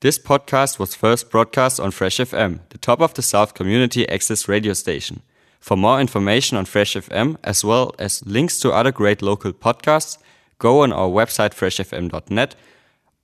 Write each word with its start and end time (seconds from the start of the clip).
This 0.00 0.16
podcast 0.16 0.78
was 0.78 0.94
first 0.94 1.28
broadcast 1.28 1.80
on 1.80 1.90
Fresh 1.90 2.18
FM, 2.18 2.60
the 2.68 2.78
top 2.78 3.00
of 3.00 3.14
the 3.14 3.22
South 3.22 3.54
community 3.54 4.08
access 4.08 4.46
radio 4.46 4.72
station. 4.72 5.22
For 5.58 5.76
more 5.76 6.00
information 6.00 6.56
on 6.56 6.66
Fresh 6.66 6.94
FM, 6.94 7.36
as 7.42 7.64
well 7.64 7.92
as 7.98 8.24
links 8.24 8.60
to 8.60 8.70
other 8.70 8.92
great 8.92 9.22
local 9.22 9.52
podcasts, 9.52 10.16
go 10.60 10.82
on 10.84 10.92
our 10.92 11.08
website 11.08 11.52
freshfm.net 11.52 12.54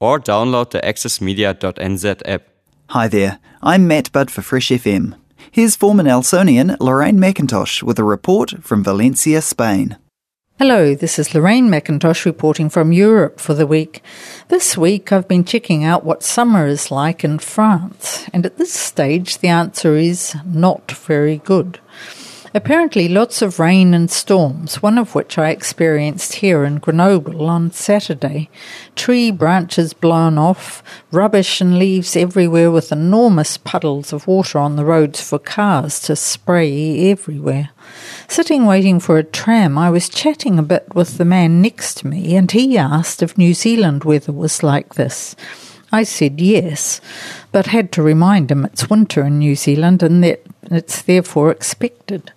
or 0.00 0.18
download 0.18 0.70
the 0.70 0.80
accessmedia.nz 0.80 2.22
app. 2.24 2.42
Hi 2.90 3.06
there, 3.06 3.38
I'm 3.62 3.86
Matt 3.86 4.10
Budd 4.10 4.32
for 4.32 4.42
Fresh 4.42 4.70
FM. 4.70 5.14
Here's 5.52 5.76
former 5.76 6.02
Nelsonian 6.02 6.76
Lorraine 6.80 7.18
MacIntosh 7.18 7.84
with 7.84 8.00
a 8.00 8.04
report 8.04 8.64
from 8.64 8.82
Valencia, 8.82 9.42
Spain. 9.42 9.96
Hello, 10.56 10.94
this 10.94 11.18
is 11.18 11.34
Lorraine 11.34 11.68
MacIntosh 11.68 12.24
reporting 12.24 12.70
from 12.70 12.92
Europe 12.92 13.40
for 13.40 13.54
the 13.54 13.66
week. 13.66 14.04
This 14.46 14.78
week 14.78 15.10
I've 15.10 15.26
been 15.26 15.44
checking 15.44 15.82
out 15.82 16.04
what 16.04 16.22
summer 16.22 16.68
is 16.68 16.92
like 16.92 17.24
in 17.24 17.40
France, 17.40 18.28
and 18.32 18.46
at 18.46 18.56
this 18.56 18.72
stage 18.72 19.38
the 19.38 19.48
answer 19.48 19.96
is 19.96 20.36
not 20.46 20.92
very 20.92 21.38
good. 21.38 21.80
Apparently, 22.56 23.08
lots 23.08 23.42
of 23.42 23.58
rain 23.58 23.94
and 23.94 24.08
storms, 24.08 24.80
one 24.80 24.96
of 24.96 25.16
which 25.16 25.36
I 25.36 25.50
experienced 25.50 26.34
here 26.34 26.62
in 26.62 26.76
Grenoble 26.76 27.46
on 27.46 27.72
Saturday. 27.72 28.48
Tree 28.94 29.32
branches 29.32 29.92
blown 29.92 30.38
off, 30.38 30.80
rubbish 31.10 31.60
and 31.60 31.80
leaves 31.80 32.14
everywhere, 32.14 32.70
with 32.70 32.92
enormous 32.92 33.56
puddles 33.56 34.12
of 34.12 34.28
water 34.28 34.60
on 34.60 34.76
the 34.76 34.84
roads 34.84 35.20
for 35.20 35.40
cars 35.40 35.98
to 36.02 36.14
spray 36.14 37.10
everywhere. 37.10 37.70
Sitting 38.28 38.66
waiting 38.66 39.00
for 39.00 39.18
a 39.18 39.24
tram, 39.24 39.76
I 39.76 39.90
was 39.90 40.08
chatting 40.08 40.56
a 40.56 40.62
bit 40.62 40.94
with 40.94 41.18
the 41.18 41.24
man 41.24 41.60
next 41.60 41.94
to 41.98 42.06
me, 42.06 42.36
and 42.36 42.48
he 42.48 42.78
asked 42.78 43.20
if 43.20 43.36
New 43.36 43.52
Zealand 43.54 44.04
weather 44.04 44.32
was 44.32 44.62
like 44.62 44.94
this. 44.94 45.34
I 45.90 46.02
said 46.02 46.40
yes, 46.40 47.00
but 47.50 47.66
had 47.66 47.92
to 47.92 48.02
remind 48.02 48.50
him 48.50 48.64
it's 48.64 48.90
winter 48.90 49.24
in 49.24 49.38
New 49.38 49.54
Zealand 49.54 50.02
and 50.02 50.22
that 50.24 50.53
it's 50.70 51.02
therefore 51.02 51.50
expected. 51.50 52.32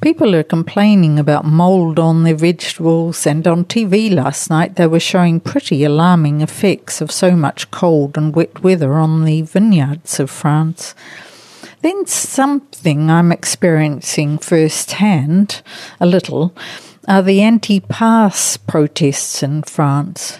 People 0.00 0.34
are 0.34 0.42
complaining 0.42 1.18
about 1.18 1.44
mould 1.44 1.98
on 1.98 2.22
their 2.22 2.34
vegetables, 2.34 3.26
and 3.26 3.46
on 3.46 3.66
TV 3.66 4.10
last 4.10 4.48
night 4.48 4.76
they 4.76 4.86
were 4.86 4.98
showing 4.98 5.40
pretty 5.40 5.84
alarming 5.84 6.40
effects 6.40 7.02
of 7.02 7.12
so 7.12 7.32
much 7.32 7.70
cold 7.70 8.16
and 8.16 8.34
wet 8.34 8.62
weather 8.62 8.94
on 8.94 9.24
the 9.26 9.42
vineyards 9.42 10.18
of 10.18 10.30
France. 10.30 10.94
Then 11.82 12.06
something 12.06 13.10
I'm 13.10 13.30
experiencing 13.30 14.38
firsthand, 14.38 15.60
a 16.00 16.06
little, 16.06 16.54
are 17.06 17.22
the 17.22 17.42
anti 17.42 17.80
pass 17.80 18.56
protests 18.56 19.42
in 19.42 19.62
France. 19.62 20.38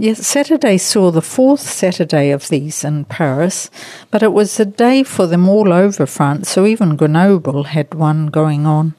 Yes, 0.00 0.26
Saturday 0.26 0.78
saw 0.78 1.10
the 1.10 1.20
fourth 1.20 1.60
Saturday 1.60 2.30
of 2.30 2.48
these 2.48 2.84
in 2.84 3.04
Paris, 3.04 3.70
but 4.10 4.22
it 4.22 4.32
was 4.32 4.58
a 4.58 4.64
day 4.64 5.02
for 5.02 5.26
them 5.26 5.46
all 5.46 5.74
over 5.74 6.06
France, 6.06 6.48
so 6.48 6.64
even 6.64 6.96
Grenoble 6.96 7.64
had 7.64 7.92
one 7.92 8.28
going 8.28 8.64
on. 8.64 8.94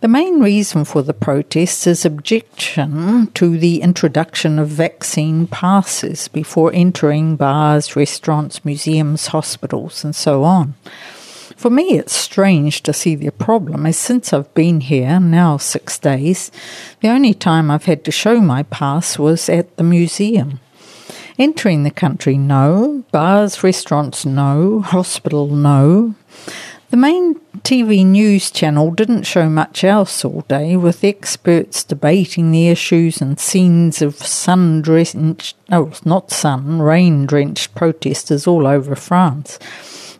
The 0.00 0.08
main 0.08 0.40
reason 0.40 0.86
for 0.86 1.02
the 1.02 1.12
protests 1.12 1.86
is 1.86 2.06
objection 2.06 3.26
to 3.34 3.58
the 3.58 3.82
introduction 3.82 4.58
of 4.58 4.68
vaccine 4.68 5.48
passes 5.48 6.28
before 6.28 6.72
entering 6.72 7.36
bars, 7.36 7.94
restaurants, 7.94 8.64
museums, 8.64 9.26
hospitals, 9.26 10.02
and 10.02 10.16
so 10.16 10.44
on. 10.44 10.76
For 11.58 11.70
me, 11.70 11.98
it's 11.98 12.14
strange 12.14 12.84
to 12.84 12.92
see 12.92 13.16
the 13.16 13.32
problem, 13.32 13.84
as 13.84 13.98
since 13.98 14.32
I've 14.32 14.54
been 14.54 14.80
here, 14.80 15.18
now 15.18 15.56
six 15.56 15.98
days, 15.98 16.52
the 17.00 17.08
only 17.08 17.34
time 17.34 17.68
I've 17.68 17.86
had 17.86 18.04
to 18.04 18.12
show 18.12 18.40
my 18.40 18.62
pass 18.62 19.18
was 19.18 19.48
at 19.48 19.76
the 19.76 19.82
museum. 19.82 20.60
Entering 21.36 21.82
the 21.82 21.90
country, 21.90 22.38
no. 22.38 23.02
Bars, 23.10 23.64
restaurants, 23.64 24.24
no. 24.24 24.82
Hospital, 24.82 25.48
no. 25.48 26.14
The 26.90 26.96
main 26.96 27.34
TV 27.62 28.06
news 28.06 28.52
channel 28.52 28.92
didn't 28.92 29.24
show 29.24 29.48
much 29.48 29.82
else 29.82 30.24
all 30.24 30.42
day, 30.42 30.76
with 30.76 31.02
experts 31.02 31.82
debating 31.82 32.52
the 32.52 32.68
issues 32.68 33.20
and 33.20 33.40
scenes 33.40 34.00
of 34.00 34.14
sun 34.14 34.80
drenched, 34.80 35.56
no, 35.68 35.90
not 36.04 36.30
sun, 36.30 36.80
rain 36.80 37.26
drenched 37.26 37.74
protesters 37.74 38.46
all 38.46 38.64
over 38.64 38.94
France. 38.94 39.58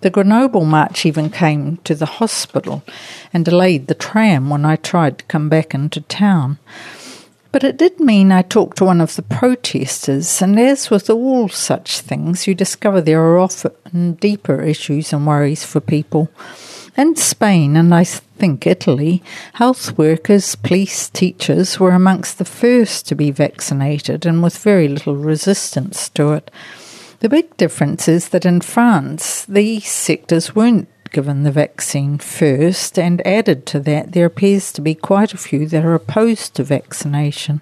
The 0.00 0.10
Grenoble 0.10 0.64
March 0.64 1.04
even 1.04 1.28
came 1.28 1.78
to 1.78 1.94
the 1.94 2.06
hospital 2.06 2.84
and 3.32 3.44
delayed 3.44 3.88
the 3.88 3.94
tram 3.94 4.48
when 4.48 4.64
I 4.64 4.76
tried 4.76 5.18
to 5.18 5.24
come 5.24 5.48
back 5.48 5.74
into 5.74 6.00
town. 6.02 6.58
But 7.50 7.64
it 7.64 7.78
did 7.78 7.98
mean 7.98 8.30
I 8.30 8.42
talked 8.42 8.76
to 8.78 8.84
one 8.84 9.00
of 9.00 9.16
the 9.16 9.22
protesters, 9.22 10.40
and 10.42 10.60
as 10.60 10.90
with 10.90 11.08
all 11.10 11.48
such 11.48 12.00
things, 12.00 12.46
you 12.46 12.54
discover 12.54 13.00
there 13.00 13.22
are 13.22 13.38
often 13.38 14.12
deeper 14.14 14.60
issues 14.60 15.12
and 15.12 15.26
worries 15.26 15.64
for 15.64 15.80
people. 15.80 16.30
In 16.96 17.16
Spain, 17.16 17.76
and 17.76 17.94
I 17.94 18.04
think 18.04 18.66
Italy, 18.66 19.22
health 19.54 19.96
workers, 19.96 20.56
police, 20.56 21.08
teachers 21.08 21.80
were 21.80 21.92
amongst 21.92 22.38
the 22.38 22.44
first 22.44 23.06
to 23.06 23.14
be 23.14 23.30
vaccinated 23.30 24.26
and 24.26 24.42
with 24.42 24.58
very 24.58 24.86
little 24.86 25.16
resistance 25.16 26.08
to 26.10 26.32
it. 26.32 26.50
The 27.20 27.28
big 27.28 27.56
difference 27.56 28.06
is 28.06 28.28
that 28.28 28.46
in 28.46 28.60
France, 28.60 29.44
these 29.46 29.90
sectors 29.90 30.54
weren't 30.54 30.88
given 31.10 31.42
the 31.42 31.50
vaccine 31.50 32.18
first, 32.18 32.98
and 32.98 33.26
added 33.26 33.66
to 33.66 33.80
that, 33.80 34.12
there 34.12 34.26
appears 34.26 34.72
to 34.72 34.80
be 34.80 34.94
quite 34.94 35.32
a 35.32 35.38
few 35.38 35.66
that 35.66 35.84
are 35.84 35.94
opposed 35.94 36.54
to 36.54 36.62
vaccination. 36.62 37.60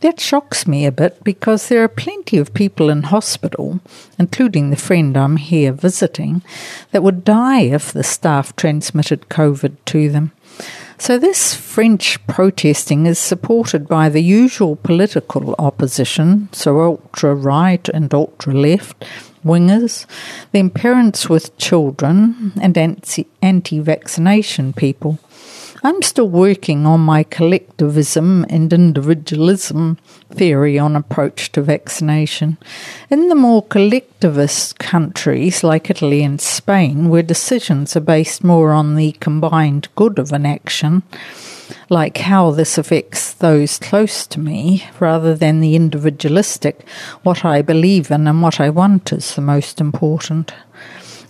That 0.00 0.20
shocks 0.20 0.66
me 0.68 0.86
a 0.86 0.92
bit 0.92 1.24
because 1.24 1.68
there 1.68 1.82
are 1.82 1.88
plenty 1.88 2.36
of 2.38 2.54
people 2.54 2.90
in 2.90 3.04
hospital, 3.04 3.80
including 4.18 4.70
the 4.70 4.76
friend 4.76 5.16
I'm 5.16 5.38
here 5.38 5.72
visiting, 5.72 6.42
that 6.92 7.02
would 7.02 7.24
die 7.24 7.62
if 7.62 7.92
the 7.92 8.04
staff 8.04 8.54
transmitted 8.54 9.22
COVID 9.30 9.76
to 9.86 10.10
them. 10.10 10.32
So, 10.98 11.18
this 11.18 11.54
French 11.54 12.24
protesting 12.26 13.04
is 13.06 13.18
supported 13.18 13.86
by 13.86 14.08
the 14.08 14.22
usual 14.22 14.76
political 14.76 15.54
opposition, 15.58 16.48
so 16.52 16.80
ultra 16.80 17.34
right 17.34 17.86
and 17.90 18.12
ultra 18.14 18.54
left, 18.54 19.04
wingers, 19.44 20.06
then 20.52 20.70
parents 20.70 21.28
with 21.28 21.56
children, 21.58 22.52
and 22.60 22.76
anti 23.42 23.78
vaccination 23.80 24.72
people. 24.72 25.18
I'm 25.82 26.02
still 26.02 26.28
working 26.28 26.86
on 26.86 27.00
my 27.00 27.22
collectivism 27.22 28.46
and 28.48 28.72
individualism 28.72 29.98
theory 30.30 30.78
on 30.78 30.96
approach 30.96 31.52
to 31.52 31.62
vaccination. 31.62 32.56
In 33.10 33.28
the 33.28 33.34
more 33.34 33.62
collectivist 33.62 34.78
countries 34.78 35.62
like 35.62 35.90
Italy 35.90 36.22
and 36.24 36.40
Spain, 36.40 37.08
where 37.08 37.22
decisions 37.22 37.96
are 37.96 38.00
based 38.00 38.42
more 38.42 38.72
on 38.72 38.94
the 38.96 39.12
combined 39.12 39.88
good 39.96 40.18
of 40.18 40.32
an 40.32 40.46
action, 40.46 41.02
like 41.90 42.18
how 42.18 42.50
this 42.50 42.78
affects 42.78 43.32
those 43.34 43.78
close 43.78 44.26
to 44.28 44.40
me, 44.40 44.88
rather 44.98 45.34
than 45.34 45.60
the 45.60 45.76
individualistic, 45.76 46.88
what 47.22 47.44
I 47.44 47.62
believe 47.62 48.10
in 48.10 48.26
and 48.26 48.42
what 48.42 48.60
I 48.60 48.70
want 48.70 49.12
is 49.12 49.34
the 49.34 49.42
most 49.42 49.80
important. 49.80 50.52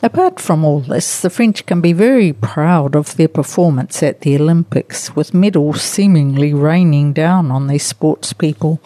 Apart 0.06 0.38
from 0.38 0.64
all 0.64 0.78
this, 0.78 1.20
the 1.20 1.28
French 1.28 1.66
can 1.66 1.80
be 1.80 1.92
very 1.92 2.32
proud 2.32 2.94
of 2.94 3.16
their 3.16 3.26
performance 3.26 4.04
at 4.04 4.20
the 4.20 4.36
Olympics, 4.36 5.16
with 5.16 5.34
medals 5.34 5.82
seemingly 5.82 6.54
raining 6.54 7.12
down 7.12 7.50
on 7.50 7.66
their 7.66 7.80
sports 7.80 8.32
people. 8.32 8.80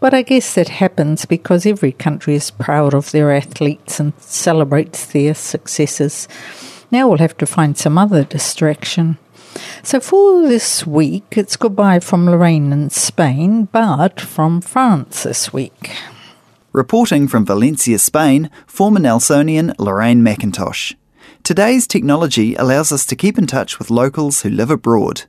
But 0.00 0.12
I 0.12 0.20
guess 0.20 0.54
that 0.56 0.68
happens 0.68 1.24
because 1.24 1.64
every 1.64 1.92
country 1.92 2.34
is 2.34 2.50
proud 2.50 2.92
of 2.92 3.10
their 3.10 3.32
athletes 3.32 3.98
and 3.98 4.12
celebrates 4.18 5.06
their 5.06 5.32
successes. 5.32 6.28
Now 6.90 7.08
we'll 7.08 7.24
have 7.24 7.38
to 7.38 7.46
find 7.46 7.78
some 7.78 7.96
other 7.96 8.22
distraction. 8.22 9.16
So 9.82 9.98
for 9.98 10.46
this 10.46 10.86
week, 10.86 11.38
it's 11.38 11.56
goodbye 11.56 12.00
from 12.00 12.26
Lorraine 12.26 12.70
in 12.70 12.90
Spain, 12.90 13.64
but 13.72 14.20
from 14.20 14.60
France 14.60 15.22
this 15.22 15.54
week. 15.54 15.90
Reporting 16.72 17.26
from 17.26 17.44
Valencia, 17.44 17.98
Spain, 17.98 18.48
former 18.66 19.00
Nelsonian 19.00 19.74
Lorraine 19.78 20.22
MacIntosh. 20.22 20.94
Today's 21.42 21.86
technology 21.86 22.54
allows 22.54 22.92
us 22.92 23.04
to 23.06 23.16
keep 23.16 23.36
in 23.36 23.48
touch 23.48 23.80
with 23.80 23.90
locals 23.90 24.42
who 24.42 24.50
live 24.50 24.70
abroad. 24.70 25.22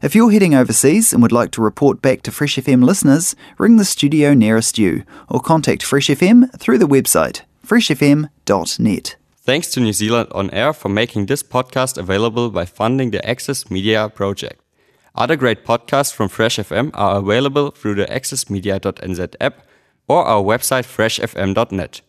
If 0.00 0.14
you're 0.14 0.30
heading 0.30 0.54
overseas 0.54 1.12
and 1.12 1.22
would 1.22 1.32
like 1.32 1.50
to 1.52 1.62
report 1.62 2.02
back 2.02 2.22
to 2.22 2.30
Fresh 2.30 2.56
FM 2.56 2.84
listeners, 2.84 3.34
ring 3.58 3.78
the 3.78 3.84
studio 3.84 4.32
nearest 4.32 4.78
you 4.78 5.02
or 5.28 5.40
contact 5.40 5.82
Fresh 5.82 6.06
FM 6.06 6.56
through 6.56 6.78
the 6.78 6.86
website 6.86 7.42
freshfm.net. 7.66 9.16
Thanks 9.38 9.70
to 9.72 9.80
New 9.80 9.92
Zealand 9.92 10.28
On 10.30 10.50
Air 10.50 10.72
for 10.72 10.88
making 10.88 11.26
this 11.26 11.42
podcast 11.42 11.98
available 11.98 12.50
by 12.50 12.64
funding 12.64 13.10
the 13.10 13.28
Access 13.28 13.70
Media 13.72 14.08
project. 14.08 14.62
Other 15.16 15.34
great 15.34 15.64
podcasts 15.64 16.12
from 16.12 16.28
Fresh 16.28 16.58
FM 16.58 16.90
are 16.94 17.18
available 17.18 17.72
through 17.72 17.96
the 17.96 18.04
accessmedia.nz 18.04 19.34
app 19.40 19.66
or 20.08 20.24
our 20.24 20.42
website 20.42 20.84
freshfm.net. 20.84 22.00